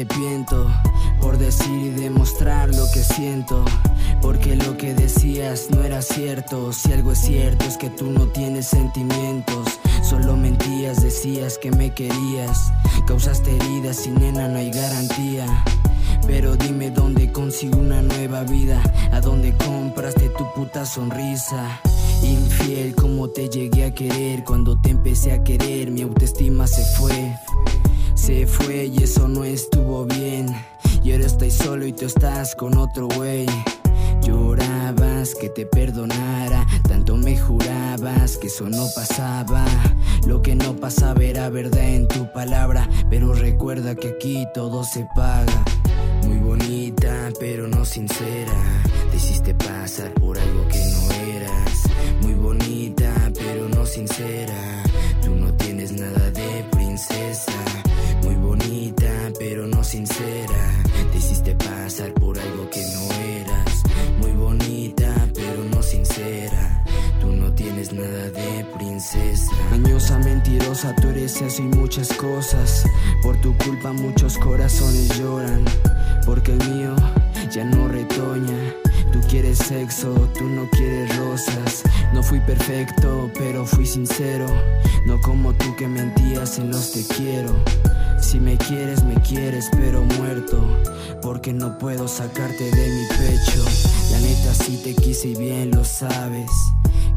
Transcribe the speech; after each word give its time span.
arrepiento 0.00 0.66
por 1.20 1.36
decir 1.36 1.78
y 1.78 1.90
demostrar 1.90 2.74
lo 2.74 2.90
que 2.92 3.02
siento. 3.02 3.64
Porque 4.22 4.56
lo 4.56 4.76
que 4.78 4.94
decías 4.94 5.68
no 5.70 5.82
era 5.82 6.00
cierto. 6.00 6.72
Si 6.72 6.90
algo 6.92 7.12
es 7.12 7.20
cierto 7.20 7.66
es 7.66 7.76
que 7.76 7.90
tú 7.90 8.10
no 8.10 8.26
tienes 8.28 8.66
sentimientos. 8.66 9.78
Solo 10.02 10.36
mentías, 10.36 11.02
decías 11.02 11.58
que 11.58 11.70
me 11.70 11.92
querías. 11.92 12.72
Causaste 13.06 13.54
heridas 13.54 14.06
y 14.06 14.10
nena 14.10 14.48
no 14.48 14.58
hay 14.58 14.70
garantía. 14.70 15.46
Pero 16.26 16.56
dime 16.56 16.90
dónde 16.90 17.30
consigo 17.30 17.78
una 17.78 18.00
nueva 18.00 18.44
vida. 18.44 18.82
A 19.12 19.20
dónde 19.20 19.54
compraste 19.54 20.30
tu 20.30 20.50
puta 20.54 20.86
sonrisa. 20.86 21.80
Infiel 22.22 22.94
como 22.94 23.28
te 23.28 23.50
llegué 23.50 23.84
a 23.84 23.94
querer. 23.94 24.44
Cuando 24.44 24.80
te 24.80 24.90
empecé 24.90 25.32
a 25.32 25.44
querer, 25.44 25.90
mi 25.90 26.02
autoestima 26.02 26.66
se 26.66 26.84
fue. 26.96 27.34
Se 28.20 28.46
fue 28.46 28.84
y 28.84 29.02
eso 29.02 29.28
no 29.28 29.44
estuvo 29.44 30.04
bien. 30.04 30.54
Y 31.02 31.12
ahora 31.12 31.24
estoy 31.24 31.50
solo 31.50 31.86
y 31.86 31.92
tú 31.94 32.04
estás 32.04 32.54
con 32.54 32.76
otro 32.76 33.08
güey. 33.16 33.46
Llorabas 34.22 35.34
que 35.34 35.48
te 35.48 35.64
perdonara, 35.64 36.66
tanto 36.86 37.16
me 37.16 37.38
jurabas 37.38 38.36
que 38.36 38.48
eso 38.48 38.68
no 38.68 38.86
pasaba. 38.94 39.64
Lo 40.26 40.42
que 40.42 40.54
no 40.54 40.76
pasaba 40.76 41.24
era 41.24 41.48
verdad 41.48 41.82
en 41.82 42.06
tu 42.08 42.30
palabra, 42.30 42.86
pero 43.08 43.32
recuerda 43.32 43.94
que 43.94 44.08
aquí 44.08 44.46
todo 44.52 44.84
se 44.84 45.06
paga. 45.16 45.64
Muy 46.26 46.36
bonita, 46.36 47.30
pero 47.40 47.68
no 47.68 47.86
sincera. 47.86 48.52
Te 49.10 49.16
hiciste 49.16 49.54
pasar 49.54 50.12
por 50.12 50.38
algo 50.38 50.68
que 50.68 50.78
no 50.78 51.10
eras. 51.36 51.84
Muy 52.20 52.34
bonita, 52.34 53.14
pero 53.34 53.66
no 53.70 53.86
sincera. 53.86 54.89
Pasar 61.90 62.14
por 62.14 62.38
algo 62.38 62.70
que 62.70 62.80
no 62.94 63.12
eras. 63.40 63.82
Muy 64.20 64.30
bonita, 64.30 65.12
pero 65.34 65.64
no 65.64 65.82
sincera. 65.82 66.84
Tú 67.20 67.26
no 67.32 67.52
tienes 67.52 67.92
nada 67.92 68.30
de 68.30 68.64
princesa. 68.78 69.50
Añosa, 69.72 70.16
mentirosa, 70.20 70.94
tú 70.94 71.08
eres 71.08 71.42
eso 71.42 71.62
y 71.62 71.66
muchas 71.66 72.12
cosas. 72.12 72.84
Por 73.24 73.40
tu 73.40 73.56
culpa 73.64 73.92
muchos 73.92 74.38
corazones 74.38 75.18
lloran. 75.18 75.64
Porque 76.24 76.52
el 76.52 76.58
mío 76.70 76.94
ya 77.50 77.64
no 77.64 77.88
retoña. 77.88 78.89
Tú 79.20 79.28
quieres 79.28 79.58
sexo, 79.58 80.14
tú 80.38 80.44
no 80.44 80.68
quieres 80.70 81.14
rosas. 81.16 81.82
No 82.14 82.22
fui 82.22 82.40
perfecto, 82.40 83.30
pero 83.34 83.66
fui 83.66 83.84
sincero. 83.84 84.46
No 85.06 85.20
como 85.20 85.52
tú 85.52 85.76
que 85.76 85.86
mentías 85.86 86.58
en 86.58 86.70
los 86.70 86.92
te 86.92 87.04
quiero. 87.14 87.54
Si 88.20 88.40
me 88.40 88.56
quieres, 88.56 89.04
me 89.04 89.20
quieres, 89.20 89.68
pero 89.72 90.02
muerto. 90.18 90.58
Porque 91.20 91.52
no 91.52 91.76
puedo 91.76 92.08
sacarte 92.08 92.64
de 92.64 92.88
mi 92.88 93.06
pecho. 93.08 93.62
La 94.10 94.20
neta, 94.20 94.54
sí 94.54 94.80
te 94.82 94.94
quise 94.94 95.28
y 95.28 95.34
bien 95.36 95.70
lo 95.70 95.84
sabes. 95.84 96.50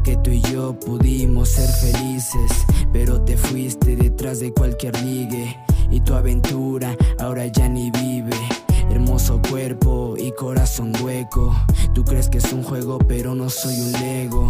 Que 0.04 0.16
tú 0.18 0.30
y 0.30 0.42
yo 0.42 0.78
pudimos 0.78 1.48
ser 1.48 1.70
felices. 1.70 2.52
Pero 2.92 3.22
te 3.22 3.38
fuiste 3.38 3.96
detrás 3.96 4.40
de 4.40 4.52
cualquier 4.52 5.00
ligue. 5.02 5.56
Y 5.90 6.00
tu 6.00 6.14
aventura 6.14 6.94
ahora 7.18 7.46
ya 7.46 7.66
ni 7.68 7.90
vive. 7.90 8.36
Hermoso 8.90 9.40
cuerpo 9.50 10.14
y 10.18 10.32
corazón 10.32 10.92
hueco. 11.02 11.54
Tú 11.94 12.04
crees 12.04 12.28
que 12.28 12.38
es 12.38 12.52
un 12.52 12.62
juego, 12.62 12.98
pero 12.98 13.34
no 13.34 13.48
soy 13.48 13.80
un 13.80 13.92
lego. 13.92 14.48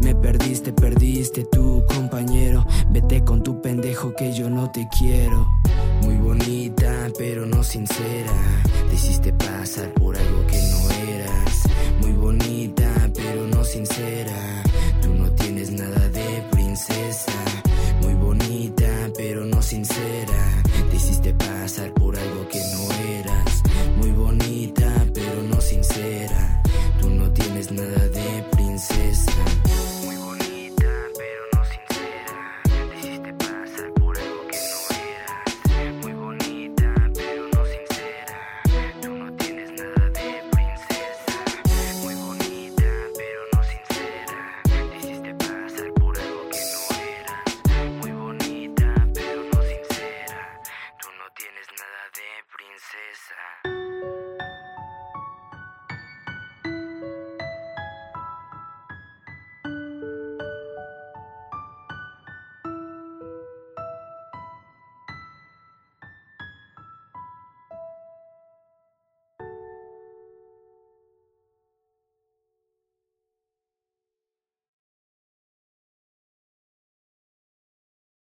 Me 0.00 0.14
perdiste, 0.14 0.72
perdiste 0.72 1.44
tu 1.44 1.84
compañero. 1.86 2.66
Vete 2.90 3.24
con 3.24 3.42
tu 3.42 3.60
pendejo 3.60 4.14
que 4.14 4.32
yo 4.32 4.48
no 4.48 4.70
te 4.70 4.88
quiero. 4.98 5.48
Muy 6.02 6.16
bonita, 6.16 7.08
pero 7.18 7.46
no 7.46 7.62
sincera. 7.62 8.32
Te 8.88 8.94
hiciste 8.94 9.32
pasar 9.32 9.92
por 9.94 10.16
algo 10.16 10.46
que 10.46 10.58
no 10.70 10.90
eras. 11.12 11.64
Muy 12.00 12.12
bonita, 12.12 12.90
pero 13.14 13.46
no 13.46 13.64
sincera. 13.64 14.62
Tú 15.02 15.14
no 15.14 15.30
tienes 15.32 15.70
nada 15.70 16.08
de 16.08 16.42
princesa. 16.50 17.32
Muy 18.02 18.14
bonita, 18.14 18.88
pero 19.16 19.44
no 19.44 19.60
sincera. 19.60 20.09